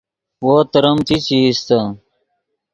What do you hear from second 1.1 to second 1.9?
چے ایستے